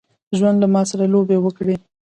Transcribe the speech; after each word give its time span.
ژوند 0.37 0.57
له 0.63 0.67
ماسره 0.73 1.05
لوبي 1.13 1.37
وکړي. 1.41 1.75